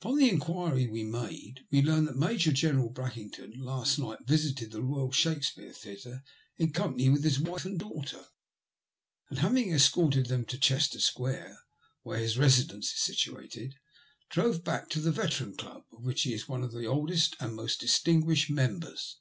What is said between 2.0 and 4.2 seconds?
that Major General Brackington last night